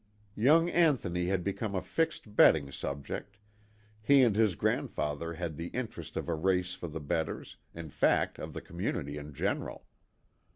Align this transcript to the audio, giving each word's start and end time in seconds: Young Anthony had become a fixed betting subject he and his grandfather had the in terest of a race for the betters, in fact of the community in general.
Young 0.35 0.67
Anthony 0.67 1.27
had 1.27 1.43
become 1.43 1.75
a 1.75 1.81
fixed 1.83 2.35
betting 2.35 2.71
subject 2.71 3.37
he 4.01 4.23
and 4.23 4.35
his 4.35 4.55
grandfather 4.55 5.33
had 5.35 5.57
the 5.57 5.67
in 5.75 5.89
terest 5.89 6.17
of 6.17 6.27
a 6.27 6.33
race 6.33 6.73
for 6.73 6.87
the 6.87 6.99
betters, 6.99 7.57
in 7.75 7.89
fact 7.91 8.39
of 8.39 8.53
the 8.53 8.61
community 8.61 9.19
in 9.19 9.31
general. 9.31 9.85